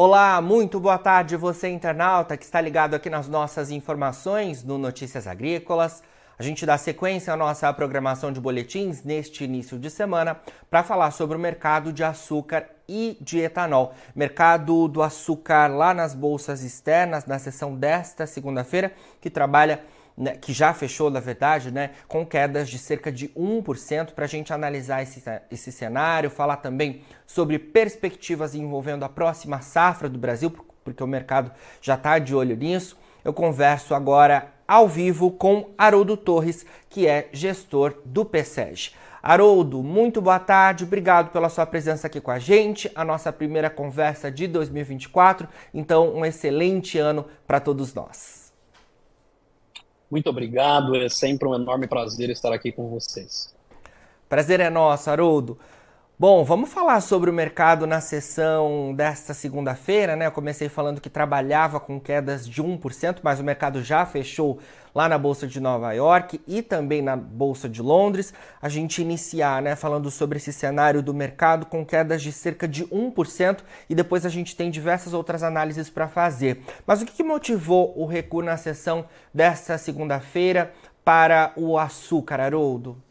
[0.00, 5.26] Olá, muito boa tarde você internauta que está ligado aqui nas nossas informações no Notícias
[5.26, 6.04] Agrícolas.
[6.38, 10.36] A gente dá sequência à nossa programação de boletins neste início de semana
[10.70, 13.92] para falar sobre o mercado de açúcar e de etanol.
[14.14, 19.82] Mercado do açúcar lá nas bolsas externas na sessão desta segunda-feira, que trabalha
[20.18, 24.28] né, que já fechou, na verdade, né, com quedas de cerca de 1%, para a
[24.28, 30.52] gente analisar esse, esse cenário, falar também sobre perspectivas envolvendo a próxima safra do Brasil,
[30.82, 32.98] porque o mercado já está de olho nisso.
[33.24, 38.90] Eu converso agora ao vivo com Haroldo Torres, que é gestor do PSEG.
[39.22, 43.68] Haroldo, muito boa tarde, obrigado pela sua presença aqui com a gente, a nossa primeira
[43.68, 48.47] conversa de 2024, então um excelente ano para todos nós.
[50.10, 53.54] Muito obrigado, é sempre um enorme prazer estar aqui com vocês.
[54.28, 55.58] Prazer é nosso, Haroldo.
[56.20, 60.26] Bom, vamos falar sobre o mercado na sessão desta segunda-feira, né?
[60.26, 64.58] Eu comecei falando que trabalhava com quedas de 1%, mas o mercado já fechou
[64.92, 68.34] lá na Bolsa de Nova York e também na Bolsa de Londres.
[68.60, 72.84] A gente iniciar, né, falando sobre esse cenário do mercado com quedas de cerca de
[72.86, 76.64] 1% e depois a gente tem diversas outras análises para fazer.
[76.84, 80.72] Mas o que, motivou o recuo na sessão desta segunda-feira
[81.04, 83.07] para o açúcar, Haroldo?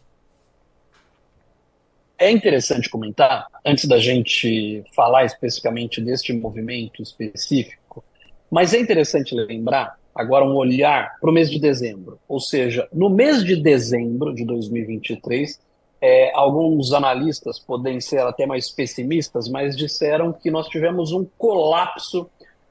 [2.19, 8.03] É interessante comentar, antes da gente falar especificamente deste movimento específico,
[8.49, 12.17] mas é interessante lembrar agora um olhar para o mês de dezembro.
[12.27, 15.59] Ou seja, no mês de dezembro de 2023,
[16.01, 22.27] é, alguns analistas podem ser até mais pessimistas, mas disseram que nós tivemos um colapso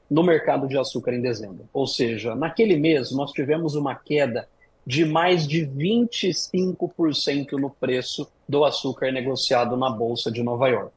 [0.09, 1.69] no mercado de açúcar em dezembro.
[1.71, 4.45] Ou seja, naquele mês nós tivemos uma queda
[4.85, 10.91] de mais de 25% no preço do açúcar negociado na Bolsa de Nova York.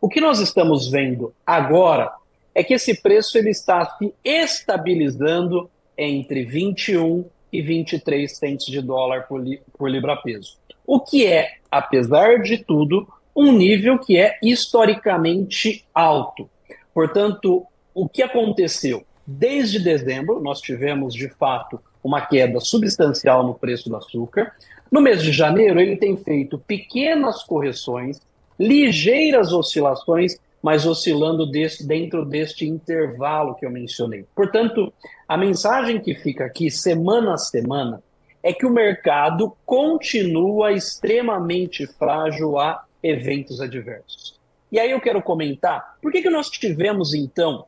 [0.00, 2.12] O que nós estamos vendo agora
[2.54, 9.26] é que esse preço ele está se estabilizando entre 21 e 23 centos de dólar
[9.26, 10.56] por, li por libra-peso.
[10.86, 16.48] O que é, apesar de tudo, um nível que é historicamente alto.
[16.92, 19.04] Portanto, o que aconteceu?
[19.26, 24.52] Desde dezembro, nós tivemos, de fato, uma queda substancial no preço do açúcar.
[24.90, 28.20] No mês de janeiro, ele tem feito pequenas correções,
[28.58, 34.24] ligeiras oscilações, mas oscilando desse, dentro deste intervalo que eu mencionei.
[34.34, 34.92] Portanto,
[35.26, 38.02] a mensagem que fica aqui semana a semana
[38.42, 44.38] é que o mercado continua extremamente frágil a eventos adversos.
[44.70, 47.66] E aí eu quero comentar por que, que nós tivemos então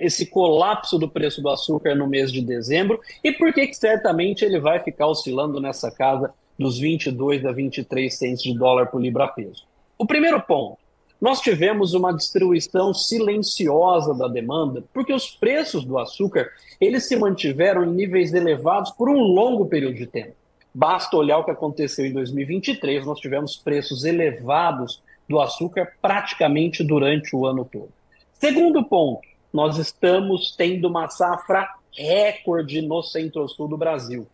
[0.00, 4.58] esse colapso do preço do açúcar no mês de dezembro e por que, certamente ele
[4.58, 9.64] vai ficar oscilando nessa casa dos 22 a 23 centos de dólar por libra-peso.
[9.98, 10.78] O primeiro ponto,
[11.20, 16.48] nós tivemos uma distribuição silenciosa da demanda, porque os preços do açúcar
[16.80, 20.32] eles se mantiveram em níveis elevados por um longo período de tempo.
[20.72, 27.36] Basta olhar o que aconteceu em 2023, nós tivemos preços elevados do açúcar praticamente durante
[27.36, 27.92] o ano todo.
[28.32, 29.20] Segundo ponto,
[29.52, 34.26] nós estamos tendo uma safra recorde no centro-sul do Brasil.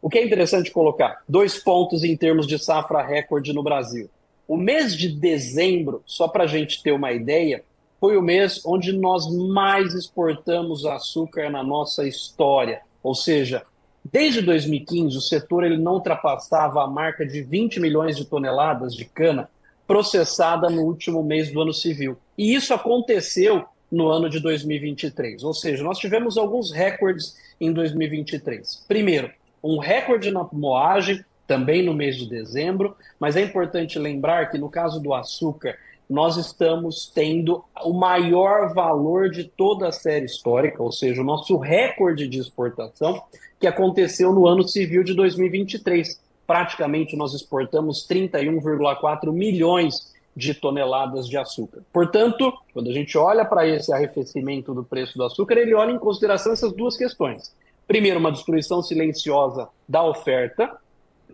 [0.00, 1.22] O que é interessante colocar?
[1.28, 4.08] Dois pontos em termos de safra recorde no Brasil.
[4.46, 7.64] O mês de dezembro, só para a gente ter uma ideia,
[8.00, 12.80] foi o mês onde nós mais exportamos açúcar na nossa história.
[13.02, 13.64] Ou seja,
[14.04, 19.04] desde 2015 o setor ele não ultrapassava a marca de 20 milhões de toneladas de
[19.04, 19.50] cana
[19.86, 22.16] processada no último mês do ano civil.
[22.36, 25.42] E isso aconteceu no ano de 2023.
[25.42, 28.84] Ou seja, nós tivemos alguns recordes em 2023.
[28.86, 29.30] Primeiro,
[29.62, 34.68] um recorde na moagem, também no mês de dezembro, mas é importante lembrar que no
[34.68, 35.76] caso do açúcar,
[36.08, 41.56] nós estamos tendo o maior valor de toda a série histórica, ou seja, o nosso
[41.58, 43.22] recorde de exportação,
[43.60, 46.20] que aconteceu no ano civil de 2023.
[46.46, 51.82] Praticamente nós exportamos 31,4 milhões de toneladas de açúcar.
[51.92, 55.98] Portanto, quando a gente olha para esse arrefecimento do preço do açúcar, ele olha em
[55.98, 57.52] consideração essas duas questões.
[57.88, 60.76] Primeiro, uma destruição silenciosa da oferta,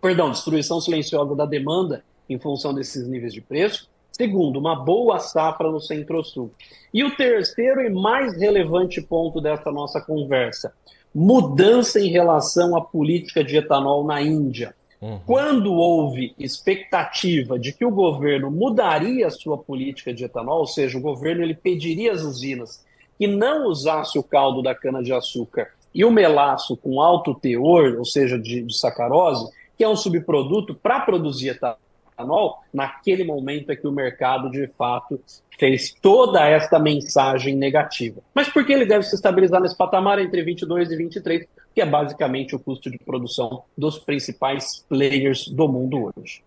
[0.00, 3.90] perdão, destruição silenciosa da demanda em função desses níveis de preço.
[4.10, 6.50] Segundo, uma boa safra no Centro-Sul.
[6.92, 10.72] E o terceiro e mais relevante ponto dessa nossa conversa:
[11.14, 14.74] mudança em relação à política de etanol na Índia.
[15.04, 15.20] Uhum.
[15.26, 20.96] Quando houve expectativa de que o governo mudaria a sua política de etanol, ou seja,
[20.96, 22.82] o governo ele pediria às usinas
[23.18, 28.38] que não usasse o caldo da cana-de-açúcar e o melaço com alto teor, ou seja,
[28.38, 29.46] de, de sacarose,
[29.76, 32.60] que é um subproduto para produzir etanol.
[32.72, 35.20] naquele momento é que o mercado, de fato,
[35.58, 38.22] fez toda esta mensagem negativa.
[38.34, 41.86] Mas por que ele deve se estabilizar nesse patamar entre 22 e 23, que é
[41.86, 46.42] basicamente o custo de produção dos principais players do mundo hoje?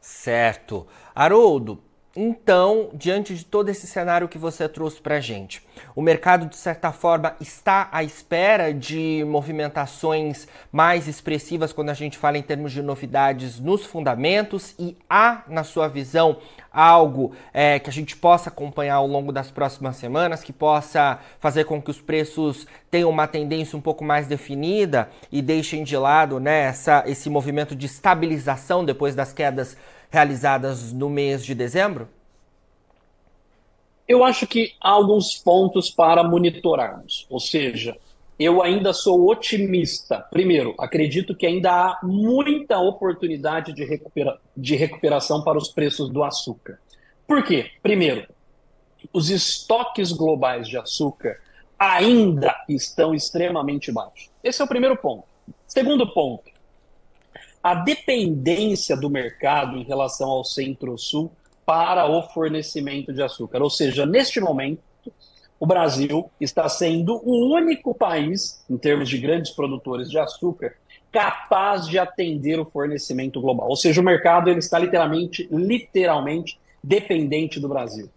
[0.00, 0.86] Certo.
[1.14, 1.82] Haroldo,
[2.22, 6.92] então, diante de todo esse cenário que você trouxe para gente, o mercado, de certa
[6.92, 12.82] forma, está à espera de movimentações mais expressivas quando a gente fala em termos de
[12.82, 14.74] novidades nos fundamentos?
[14.78, 16.36] E há, na sua visão,
[16.70, 21.64] algo é, que a gente possa acompanhar ao longo das próximas semanas, que possa fazer
[21.64, 26.38] com que os preços tenham uma tendência um pouco mais definida e deixem de lado
[26.38, 29.74] né, essa, esse movimento de estabilização depois das quedas
[30.10, 32.08] realizadas no mês de dezembro?
[34.06, 37.26] Eu acho que há alguns pontos para monitorarmos.
[37.30, 37.96] Ou seja,
[38.38, 40.18] eu ainda sou otimista.
[40.30, 46.24] Primeiro, acredito que ainda há muita oportunidade de, recupera de recuperação para os preços do
[46.24, 46.80] açúcar.
[47.26, 47.70] Por quê?
[47.82, 48.26] Primeiro,
[49.12, 51.38] os estoques globais de açúcar
[51.78, 54.30] ainda estão extremamente baixos.
[54.42, 55.24] Esse é o primeiro ponto.
[55.66, 56.50] Segundo ponto,
[57.62, 61.30] a dependência do mercado em relação ao Centro-Sul
[61.66, 63.62] para o fornecimento de açúcar.
[63.62, 64.82] Ou seja, neste momento,
[65.58, 70.74] o Brasil está sendo o único país, em termos de grandes produtores de açúcar,
[71.12, 73.68] capaz de atender o fornecimento global.
[73.68, 78.08] Ou seja, o mercado ele está literalmente, literalmente dependente do Brasil.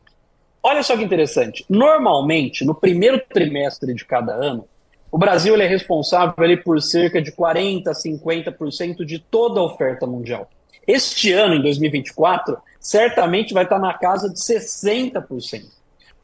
[0.61, 1.65] Olha só que interessante.
[1.69, 4.65] Normalmente, no primeiro trimestre de cada ano,
[5.13, 10.49] o Brasil é responsável por cerca de 40% a 50% de toda a oferta mundial.
[10.87, 15.65] Este ano, em 2024, certamente vai estar na casa de 60%.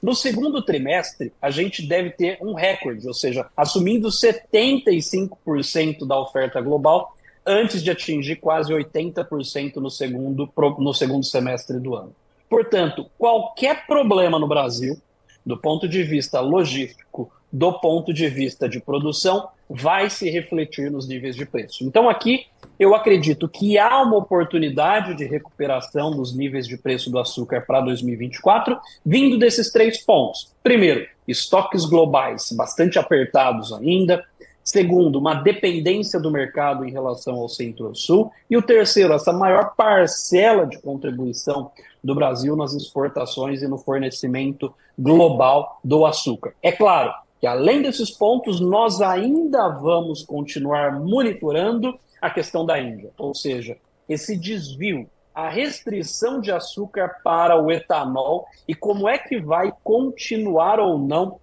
[0.01, 6.59] No segundo trimestre, a gente deve ter um recorde, ou seja, assumindo 75% da oferta
[6.59, 7.15] global,
[7.45, 12.15] antes de atingir quase 80% no segundo, no segundo semestre do ano.
[12.49, 14.99] Portanto, qualquer problema no Brasil,
[15.45, 21.07] do ponto de vista logístico, do ponto de vista de produção, vai se refletir nos
[21.07, 21.83] níveis de preço.
[21.83, 22.45] Então, aqui,
[22.79, 27.81] eu acredito que há uma oportunidade de recuperação dos níveis de preço do açúcar para
[27.81, 30.53] 2024, vindo desses três pontos.
[30.63, 34.23] Primeiro, estoques globais bastante apertados ainda.
[34.63, 38.31] Segundo, uma dependência do mercado em relação ao Centro-Sul.
[38.49, 41.71] E o terceiro, essa maior parcela de contribuição
[42.03, 46.53] do Brasil nas exportações e no fornecimento global do açúcar.
[46.61, 53.11] É claro, que além desses pontos, nós ainda vamos continuar monitorando a questão da Índia,
[53.17, 53.77] ou seja,
[54.07, 60.79] esse desvio, a restrição de açúcar para o etanol e como é que vai continuar
[60.79, 61.39] ou não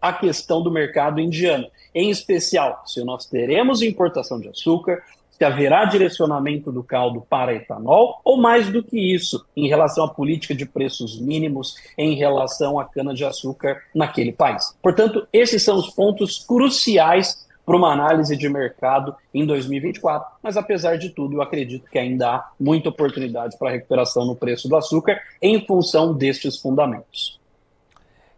[0.00, 1.66] a questão do mercado indiano.
[1.94, 5.02] Em especial, se nós teremos importação de açúcar,
[5.36, 10.08] se haverá direcionamento do caldo para etanol, ou mais do que isso, em relação à
[10.08, 14.76] política de preços mínimos em relação à cana-de-açúcar naquele país.
[14.82, 20.36] Portanto, esses são os pontos cruciais para uma análise de mercado em 2024.
[20.42, 24.68] Mas, apesar de tudo, eu acredito que ainda há muita oportunidade para recuperação no preço
[24.68, 27.40] do açúcar em função destes fundamentos.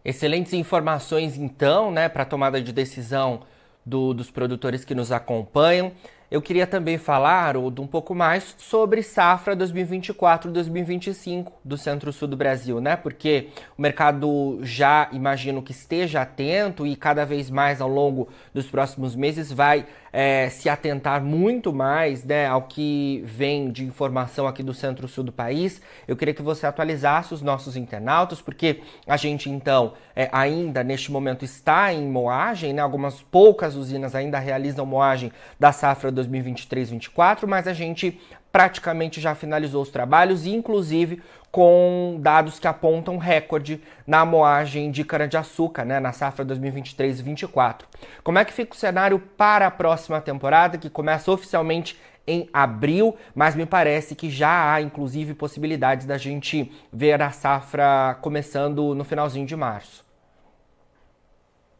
[0.03, 3.41] Excelentes informações, então, né, para a tomada de decisão
[3.85, 5.91] do, dos produtores que nos acompanham
[6.29, 12.97] eu queria também falar, um pouco mais sobre safra 2024-2025 do Centro-Sul do Brasil, né?
[12.97, 18.67] Porque o mercado já imagino que esteja atento e cada vez mais ao longo dos
[18.67, 24.63] próximos meses vai é, se atentar muito mais né, ao que vem de informação aqui
[24.63, 25.81] do centro-sul do país.
[26.07, 31.11] Eu queria que você atualizasse os nossos internautas, porque a gente então é, ainda neste
[31.11, 37.67] momento está em moagem, né, algumas poucas usinas ainda realizam moagem da safra 2023-24, mas
[37.67, 38.19] a gente
[38.51, 41.21] praticamente já finalizou os trabalhos, inclusive
[41.51, 47.83] com dados que apontam recorde na moagem de cana-de-açúcar, né, na safra 2023-24.
[48.23, 51.97] Como é que fica o cenário para a próxima temporada, que começa oficialmente
[52.27, 58.17] em abril, mas me parece que já há inclusive possibilidades da gente ver a safra
[58.21, 60.05] começando no finalzinho de março.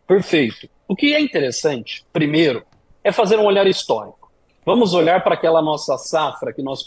[0.08, 0.70] Perfeito.
[0.88, 2.66] O que é interessante, primeiro,
[3.04, 4.27] é fazer um olhar histórico.
[4.68, 6.86] Vamos olhar para aquela nossa safra que nós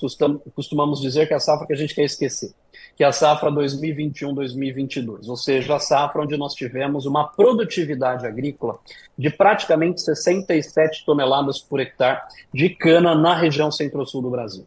[0.54, 2.52] costumamos dizer que é a safra que a gente quer esquecer,
[2.94, 8.78] que é a safra 2021-2022, ou seja, a safra onde nós tivemos uma produtividade agrícola
[9.16, 12.20] de praticamente 67 toneladas por hectare
[12.52, 14.66] de cana na região centro-sul do Brasil.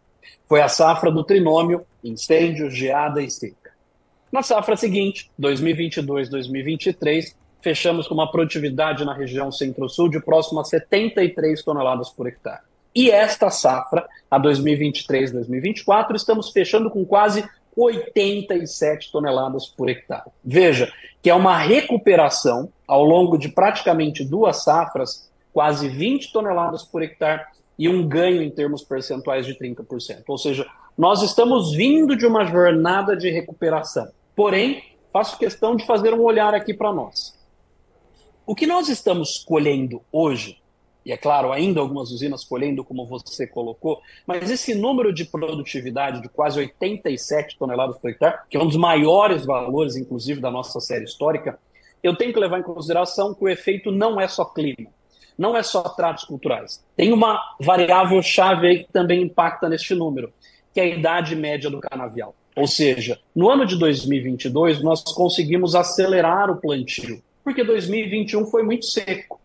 [0.49, 3.73] Foi a safra do trinômio incêndio, geada e seca.
[4.31, 11.61] Na safra seguinte, 2022-2023, fechamos com uma produtividade na região centro-sul de próximo a 73
[11.63, 12.72] toneladas por hectare.
[12.95, 17.43] E esta safra, a 2023-2024, estamos fechando com quase
[17.75, 20.29] 87 toneladas por hectare.
[20.43, 27.01] Veja que é uma recuperação ao longo de praticamente duas safras, quase 20 toneladas por
[27.01, 27.41] hectare
[27.79, 30.23] e um ganho em termos percentuais de 30%.
[30.27, 34.07] Ou seja, nós estamos vindo de uma jornada de recuperação.
[34.35, 37.33] Porém, faço questão de fazer um olhar aqui para nós.
[38.45, 40.57] O que nós estamos colhendo hoje
[41.05, 46.21] e é claro, ainda algumas usinas colhendo, como você colocou, mas esse número de produtividade
[46.21, 50.79] de quase 87 toneladas por hectare, que é um dos maiores valores, inclusive, da nossa
[50.79, 51.59] série histórica,
[52.01, 54.89] eu tenho que levar em consideração que o efeito não é só clima,
[55.37, 56.83] não é só tratos culturais.
[56.95, 60.31] Tem uma variável chave aí que também impacta neste número,
[60.73, 62.35] que é a idade média do canavial.
[62.55, 68.85] Ou seja, no ano de 2022, nós conseguimos acelerar o plantio, porque 2021 foi muito
[68.85, 69.39] seco.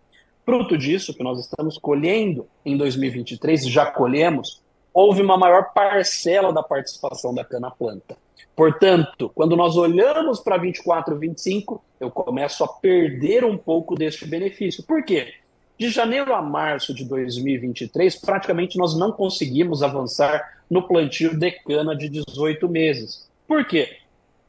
[0.48, 4.62] Fruto disso, que nós estamos colhendo em 2023, já colhemos,
[4.94, 8.16] houve uma maior parcela da participação da cana-planta.
[8.56, 14.82] Portanto, quando nós olhamos para 24, 25, eu começo a perder um pouco deste benefício.
[14.84, 15.34] Por quê?
[15.76, 21.94] De janeiro a março de 2023, praticamente nós não conseguimos avançar no plantio de cana
[21.94, 23.28] de 18 meses.
[23.46, 23.98] Por quê?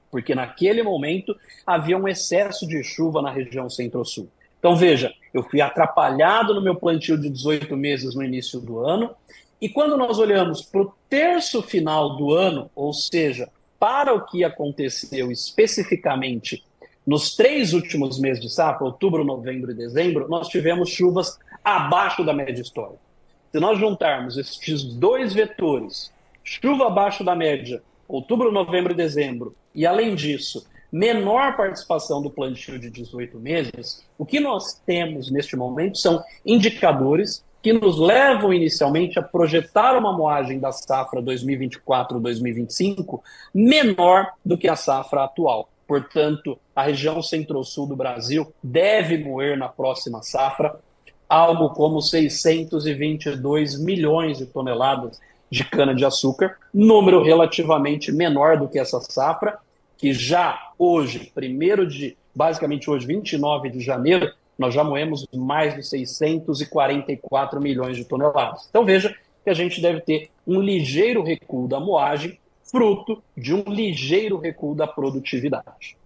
[0.10, 1.36] Porque naquele momento
[1.68, 4.30] havia um excesso de chuva na região centro-sul.
[4.60, 9.12] Então, veja, eu fui atrapalhado no meu plantio de 18 meses no início do ano,
[9.62, 14.44] e quando nós olhamos para o terço final do ano, ou seja, para o que
[14.44, 16.64] aconteceu especificamente
[17.06, 22.34] nos três últimos meses de safra, outubro, novembro e dezembro, nós tivemos chuvas abaixo da
[22.34, 23.00] média histórica.
[23.52, 29.86] Se nós juntarmos esses dois vetores, chuva abaixo da média, outubro, novembro e dezembro, e
[29.86, 35.98] além disso, menor participação do plantio de 18 meses, o que nós temos neste momento
[35.98, 43.20] são indicadores que nos levam inicialmente a projetar uma moagem da safra 2024-2025
[43.54, 45.70] menor do que a safra atual.
[45.88, 50.80] Portanto, a região centro-sul do Brasil deve moer na próxima safra
[51.28, 55.20] algo como 622 milhões de toneladas
[55.50, 59.58] de cana-de-açúcar, número relativamente menor do que essa safra,
[60.00, 65.84] que já hoje, primeiro de, basicamente hoje, 29 de janeiro, nós já moemos mais de
[65.84, 68.66] 644 milhões de toneladas.
[68.70, 69.14] Então veja
[69.44, 74.74] que a gente deve ter um ligeiro recuo da moagem, fruto de um ligeiro recuo
[74.74, 75.98] da produtividade.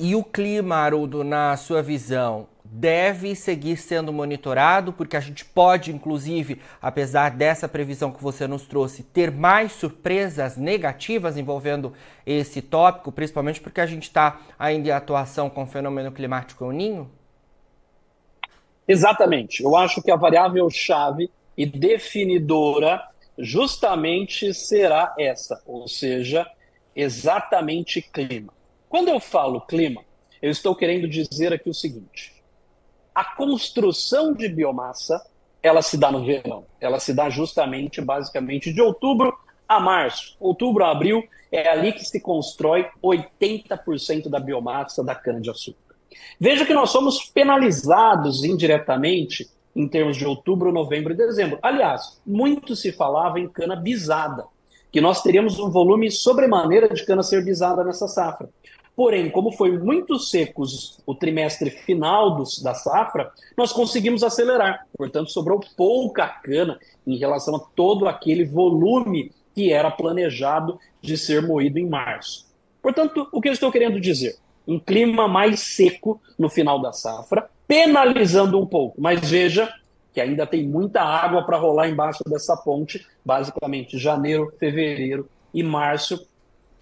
[0.00, 5.92] E o clima, Haroldo, na sua visão, deve seguir sendo monitorado, porque a gente pode,
[5.92, 11.92] inclusive, apesar dessa previsão que você nos trouxe, ter mais surpresas negativas envolvendo
[12.24, 16.72] esse tópico, principalmente porque a gente está ainda em atuação com o fenômeno climático El
[16.72, 17.10] Ninho?
[18.88, 19.62] Exatamente.
[19.62, 23.06] Eu acho que a variável chave e definidora
[23.38, 26.50] justamente será essa, ou seja,
[26.96, 28.52] exatamente clima.
[28.88, 30.02] Quando eu falo clima,
[30.40, 32.41] eu estou querendo dizer aqui o seguinte:
[33.14, 35.24] a construção de biomassa,
[35.62, 36.64] ela se dá no verão.
[36.80, 39.36] Ela se dá justamente, basicamente, de outubro
[39.68, 40.36] a março.
[40.40, 45.94] Outubro a abril é ali que se constrói 80% da biomassa da cana-de-açúcar.
[46.38, 51.58] Veja que nós somos penalizados indiretamente em termos de outubro, novembro e dezembro.
[51.62, 54.44] Aliás, muito se falava em cana bisada,
[54.90, 58.48] que nós teríamos um volume sobremaneira de cana ser bisada nessa safra.
[58.94, 64.86] Porém, como foi muito secos o trimestre final da safra, nós conseguimos acelerar.
[64.96, 71.42] Portanto, sobrou pouca cana em relação a todo aquele volume que era planejado de ser
[71.42, 72.46] moído em março.
[72.82, 74.36] Portanto, o que eu estou querendo dizer?
[74.66, 79.00] Um clima mais seco no final da safra, penalizando um pouco.
[79.00, 79.72] Mas veja
[80.12, 86.26] que ainda tem muita água para rolar embaixo dessa ponte, basicamente janeiro, fevereiro e março,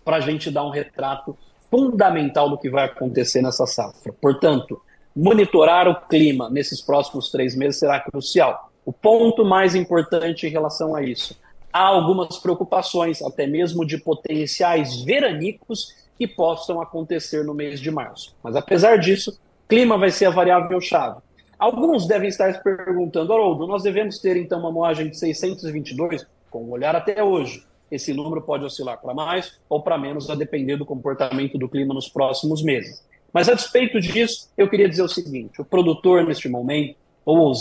[0.04, 1.36] para a gente dar um retrato
[1.70, 4.12] fundamental do que vai acontecer nessa safra.
[4.20, 4.82] Portanto,
[5.14, 8.70] monitorar o clima nesses próximos três meses será crucial.
[8.84, 11.38] O ponto mais importante em relação a isso:
[11.72, 18.34] há algumas preocupações, até mesmo de potenciais veranicos que possam acontecer no mês de março.
[18.42, 21.20] Mas apesar disso, clima vai ser a variável-chave.
[21.58, 26.64] Alguns devem estar se perguntando, Haroldo, nós devemos ter então uma moagem de 622, com
[26.64, 30.76] um olhar até hoje esse número pode oscilar para mais ou para menos, a depender
[30.76, 33.04] do comportamento do clima nos próximos meses.
[33.32, 37.52] Mas a despeito disso, eu queria dizer o seguinte: o produtor, neste momento, ou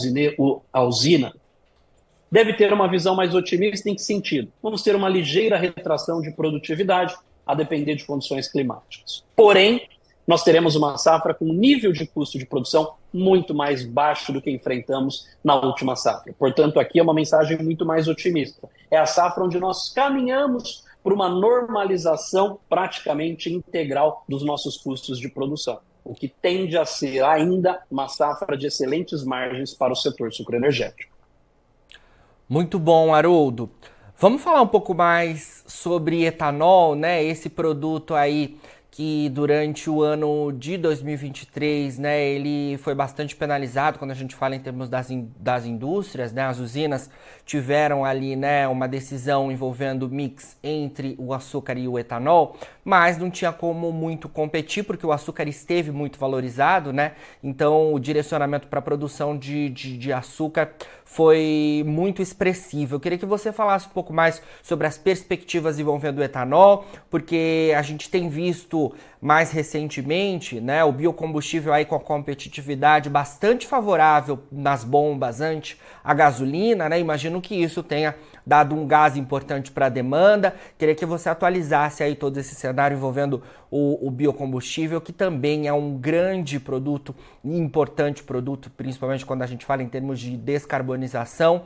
[0.74, 1.34] a usina,
[2.32, 4.52] deve ter uma visão mais otimista em que sentido?
[4.62, 9.24] Vamos ter uma ligeira retração de produtividade, a depender de condições climáticas.
[9.36, 9.88] Porém,
[10.30, 14.40] nós teremos uma safra com um nível de custo de produção muito mais baixo do
[14.40, 16.32] que enfrentamos na última safra.
[16.38, 18.70] Portanto, aqui é uma mensagem muito mais otimista.
[18.92, 25.30] É a safra onde nós caminhamos por uma normalização praticamente integral dos nossos custos de
[25.30, 30.32] produção, o que tende a ser ainda uma safra de excelentes margens para o setor
[30.32, 31.12] sucroenergético.
[32.48, 33.68] Muito bom, Haroldo.
[34.16, 37.24] Vamos falar um pouco mais sobre etanol, né?
[37.24, 38.60] Esse produto aí
[38.92, 44.56] que durante o ano de 2023, né, ele foi bastante penalizado quando a gente fala
[44.56, 47.10] em termos das, in, das indústrias, né, as usinas
[47.46, 52.58] tiveram ali, né, uma decisão envolvendo mix entre o açúcar e o etanol,
[52.90, 57.12] mas não tinha como muito competir porque o açúcar esteve muito valorizado, né,
[57.44, 60.74] então o direcionamento para a produção de, de, de açúcar
[61.06, 62.96] foi muito expressivo.
[62.96, 67.74] Eu queria que você falasse um pouco mais sobre as perspectivas envolvendo o etanol, porque
[67.76, 74.40] a gente tem visto mais recentemente, né, o biocombustível aí com a competitividade bastante favorável
[74.52, 77.00] nas bombas ante a gasolina, né?
[77.00, 78.16] Imagino que isso tenha
[78.50, 80.56] dado um gás importante para a demanda.
[80.78, 85.74] Queria que você atualizasse aí todo esse cenário envolvendo o, o, biocombustível, que também é
[85.74, 87.16] um grande produto,
[87.46, 91.62] importante produto, principalmente quando a gente fala em termos de descarbonização.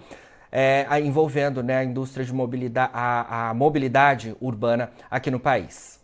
[0.55, 5.99] É, envolvendo né, a indústria de mobilidade, a, a mobilidade urbana aqui no país.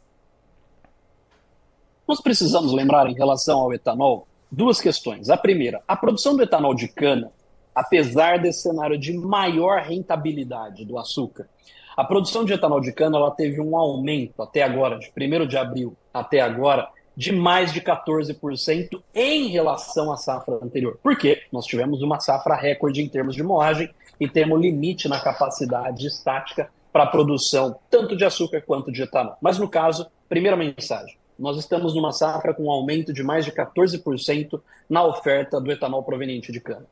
[2.07, 5.29] Nós precisamos lembrar em relação ao etanol duas questões.
[5.29, 7.31] A primeira, a produção do etanol de cana
[7.79, 11.47] apesar desse cenário de maior rentabilidade do açúcar.
[11.95, 15.57] A produção de etanol de cana ela teve um aumento até agora, de 1 de
[15.57, 20.99] abril até agora, de mais de 14% em relação à safra anterior.
[21.01, 21.43] Por quê?
[21.53, 26.69] Nós tivemos uma safra recorde em termos de moagem e temos limite na capacidade estática
[26.91, 29.37] para a produção tanto de açúcar quanto de etanol.
[29.41, 33.53] Mas no caso, primeira mensagem, nós estamos numa safra com um aumento de mais de
[33.53, 36.85] 14% na oferta do etanol proveniente de cana.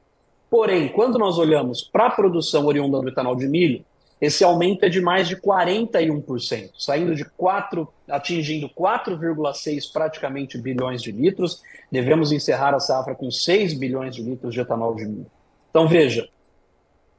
[0.50, 3.84] Porém, quando nós olhamos para a produção oriunda do etanol de milho,
[4.20, 11.12] esse aumento é de mais de 41%, saindo de 4, atingindo 4,6 praticamente bilhões de
[11.12, 11.62] litros.
[11.92, 15.30] Devemos encerrar a safra com 6 bilhões de litros de etanol de milho.
[15.70, 16.28] Então veja,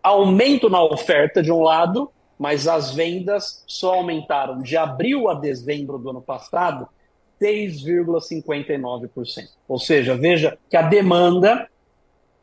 [0.02, 5.98] aumento na oferta de um lado, mas as vendas só aumentaram de abril a dezembro
[5.98, 6.88] do ano passado
[7.40, 9.48] 6,59%.
[9.68, 11.68] Ou seja, veja que a demanda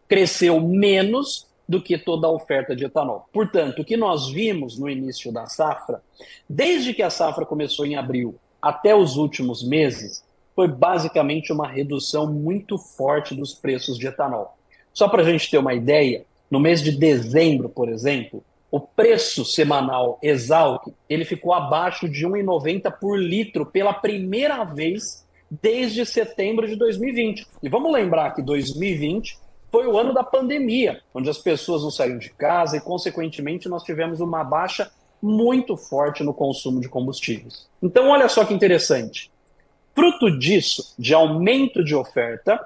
[0.08, 3.28] cresceu menos do que toda a oferta de etanol.
[3.34, 6.02] Portanto, o que nós vimos no início da safra,
[6.50, 10.24] desde que a safra começou em abril até os últimos meses,
[10.56, 14.58] foi basicamente uma redução muito forte dos preços de etanol.
[14.94, 19.44] Só para a gente ter uma ideia, no mês de dezembro, por exemplo, o preço
[19.44, 26.76] semanal Exalc ele ficou abaixo de 1,90 por litro pela primeira vez desde setembro de
[26.76, 27.46] 2020.
[27.62, 29.38] E vamos lembrar que 2020
[29.72, 33.84] foi o ano da pandemia, onde as pessoas não saíram de casa e, consequentemente, nós
[33.84, 37.68] tivemos uma baixa muito forte no consumo de combustíveis.
[37.82, 39.32] Então, olha só que interessante.
[39.94, 42.60] Fruto disso, de aumento de oferta,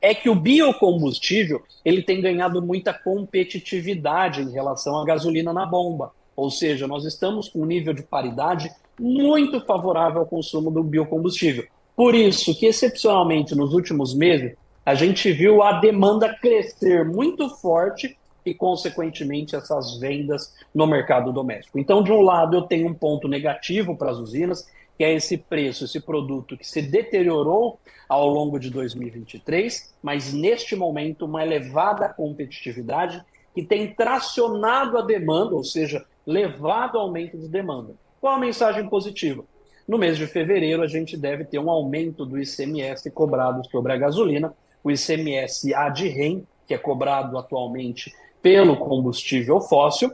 [0.00, 6.12] é que o biocombustível ele tem ganhado muita competitividade em relação à gasolina na bomba.
[6.36, 11.64] Ou seja, nós estamos com um nível de paridade muito favorável ao consumo do biocombustível.
[11.96, 14.56] Por isso que, excepcionalmente, nos últimos meses,
[14.88, 21.78] a gente viu a demanda crescer muito forte e, consequentemente, essas vendas no mercado doméstico.
[21.78, 25.36] Então, de um lado, eu tenho um ponto negativo para as usinas, que é esse
[25.36, 32.08] preço, esse produto que se deteriorou ao longo de 2023, mas neste momento, uma elevada
[32.08, 33.22] competitividade
[33.54, 37.94] que tem tracionado a demanda, ou seja, levado ao aumento de demanda.
[38.22, 39.44] Qual a mensagem positiva?
[39.86, 43.96] No mês de fevereiro, a gente deve ter um aumento do ICMS cobrado sobre a
[43.98, 48.12] gasolina, o ICMS ADREM, que é cobrado atualmente
[48.42, 50.12] pelo combustível fóssil.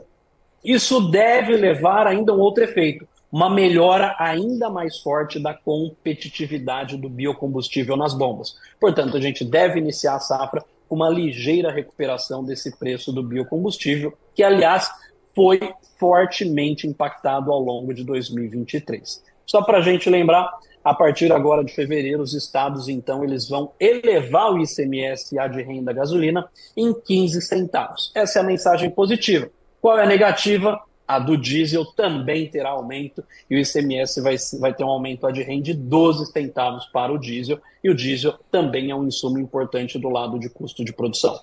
[0.63, 6.97] Isso deve levar ainda a um outro efeito, uma melhora ainda mais forte da competitividade
[6.97, 8.55] do biocombustível nas bombas.
[8.79, 14.13] Portanto, a gente deve iniciar a safra com uma ligeira recuperação desse preço do biocombustível,
[14.33, 14.89] que, aliás,
[15.35, 15.59] foi
[15.99, 19.23] fortemente impactado ao longo de 2023.
[19.45, 20.49] Só para a gente lembrar,
[20.85, 25.63] a partir agora de fevereiro, os estados, então, eles vão elevar o ICMS a de
[25.63, 28.11] renda gasolina em 15 centavos.
[28.13, 29.49] Essa é a mensagem positiva.
[29.81, 30.79] Qual é a negativa?
[31.07, 35.41] A do diesel também terá aumento e o ICMS vai, vai ter um aumento de
[35.41, 37.59] renda de 12 centavos para o diesel.
[37.83, 41.39] E o diesel também é um insumo importante do lado de custo de produção.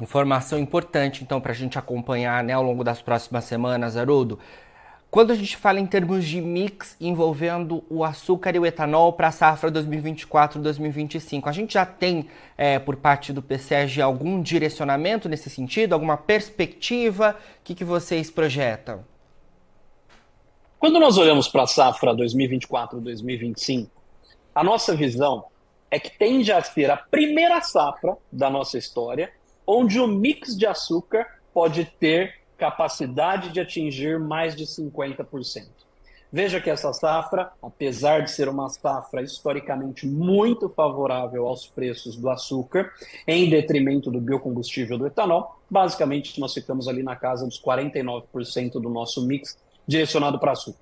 [0.00, 4.38] Informação importante, então, para a gente acompanhar né, ao longo das próximas semanas, Haroldo.
[5.16, 9.28] Quando a gente fala em termos de mix envolvendo o açúcar e o etanol para
[9.28, 15.48] a safra 2024-2025, a gente já tem, é, por parte do PSEG, algum direcionamento nesse
[15.48, 17.30] sentido, alguma perspectiva?
[17.30, 19.06] O que, que vocês projetam?
[20.78, 23.88] Quando nós olhamos para a safra 2024-2025,
[24.54, 25.46] a nossa visão
[25.90, 29.32] é que tende a ser a primeira safra da nossa história
[29.66, 35.66] onde o mix de açúcar pode ter capacidade de atingir mais de 50%.
[36.32, 42.28] Veja que essa safra, apesar de ser uma safra historicamente muito favorável aos preços do
[42.28, 42.92] açúcar,
[43.26, 48.90] em detrimento do biocombustível do etanol, basicamente nós ficamos ali na casa dos 49% do
[48.90, 50.80] nosso mix direcionado para açúcar.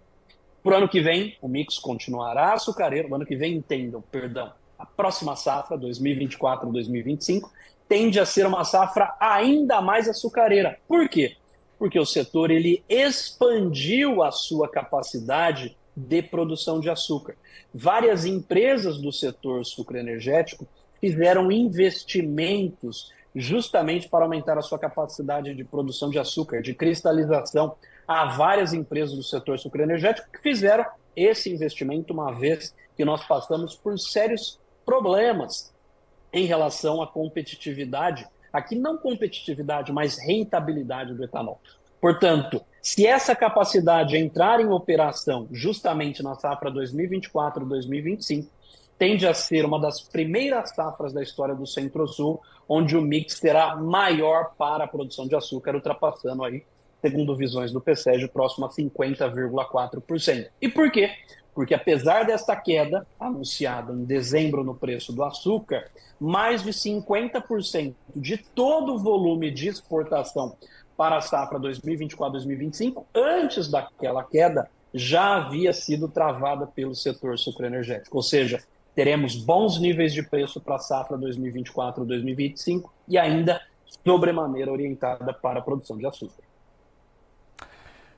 [0.63, 3.11] Para o ano que vem, o mix continuará açucareiro.
[3.11, 7.51] O ano que vem, entendam, perdão, a próxima safra, 2024-2025,
[7.87, 10.79] tende a ser uma safra ainda mais açucareira.
[10.89, 11.37] Por quê?
[11.85, 17.37] Porque o setor ele expandiu a sua capacidade de produção de açúcar.
[17.75, 20.67] Várias empresas do setor sucroenergético
[20.99, 27.77] fizeram investimentos justamente para aumentar a sua capacidade de produção de açúcar, de cristalização.
[28.09, 33.77] Há várias empresas do setor sucroenergético que fizeram esse investimento uma vez que nós passamos
[33.77, 35.71] por sérios problemas
[36.33, 41.61] em relação à competitividade, aqui não competitividade, mas rentabilidade do etanol.
[42.01, 48.47] Portanto, se essa capacidade entrar em operação justamente na safra 2024-2025,
[48.97, 53.75] tende a ser uma das primeiras safras da história do Centro-Sul, onde o mix será
[53.75, 56.63] maior para a produção de açúcar, ultrapassando aí,
[57.03, 60.49] segundo visões do PSEG, próximo a 50,4%.
[60.63, 61.11] E por quê?
[61.55, 65.91] Porque apesar desta queda anunciada em dezembro no preço do açúcar,
[66.21, 70.57] mais de 50% de todo o volume de exportação
[70.97, 78.17] para a safra 2024-2025, antes daquela queda, já havia sido travada pelo setor sucroenergético.
[78.17, 78.63] Ou seja,
[78.95, 83.61] teremos bons níveis de preço para a safra 2024-2025 e ainda
[84.05, 86.43] sobremaneira orientada para a produção de açúcar.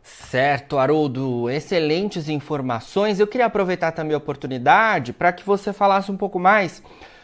[0.07, 3.19] Certo, Haroldo, excelentes informações.
[3.19, 6.81] Eu queria aproveitar também a oportunidade para que você falasse um pouco mais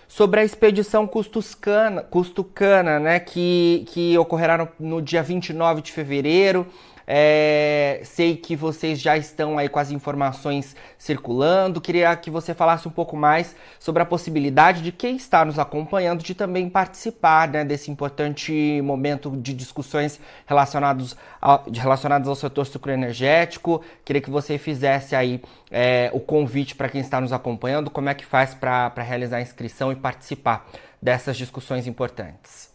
[0.09, 6.67] sobre a expedição Custuscana, Custucana, né, que, que ocorrerá no, no dia 29 de fevereiro.
[7.15, 11.79] É, sei que vocês já estão aí com as informações circulando.
[11.79, 16.23] Queria que você falasse um pouco mais sobre a possibilidade de quem está nos acompanhando
[16.23, 23.85] de também participar né, desse importante momento de discussões relacionados ao, relacionados ao setor sucroenergético.
[24.07, 28.15] Queria que você fizesse aí é, o convite para quem está nos acompanhando, como é
[28.15, 30.67] que faz para realizar a inscrição e participar
[31.03, 32.73] dessas discussões importantes.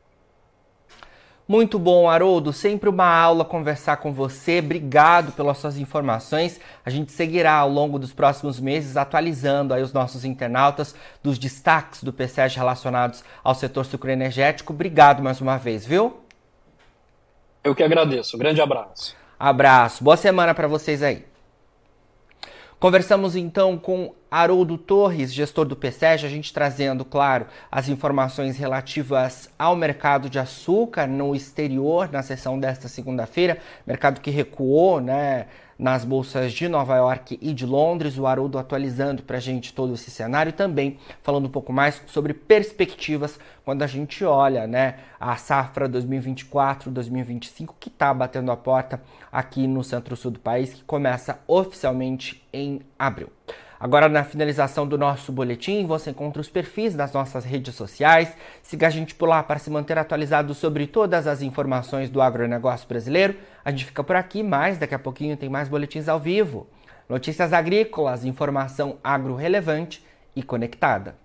[1.48, 2.54] Muito bom, Haroldo.
[2.54, 4.60] Sempre uma aula conversar com você.
[4.60, 6.62] Obrigado pelas suas informações.
[6.86, 12.04] A gente seguirá ao longo dos próximos meses atualizando aí os nossos internautas dos destaques
[12.04, 14.72] do PCS relacionados ao setor sucroenergético.
[14.72, 16.20] Obrigado mais uma vez, viu?
[17.64, 18.38] Eu que agradeço.
[18.38, 19.16] grande abraço.
[19.40, 20.04] Abraço.
[20.04, 21.26] Boa semana para vocês aí.
[22.80, 29.50] Conversamos então com Haroldo Torres, gestor do PSEG, a gente trazendo, claro, as informações relativas
[29.58, 35.48] ao mercado de açúcar no exterior na sessão desta segunda-feira, mercado que recuou, né?
[35.78, 38.18] Nas bolsas de Nova York e de Londres.
[38.18, 42.02] O Haroldo atualizando para a gente todo esse cenário e também falando um pouco mais
[42.08, 49.02] sobre perspectivas quando a gente olha né, a safra 2024-2025 que está batendo a porta
[49.32, 53.30] aqui no centro-sul do país, que começa oficialmente em abril.
[53.80, 58.36] Agora, na finalização do nosso boletim, você encontra os perfis das nossas redes sociais.
[58.64, 62.88] Siga a gente por lá para se manter atualizado sobre todas as informações do agronegócio
[62.88, 63.36] brasileiro.
[63.64, 66.68] A gente fica por aqui, mas daqui a pouquinho tem mais boletins ao vivo.
[67.10, 70.04] Notícias agrícolas, informação agro relevante
[70.36, 71.25] e conectada.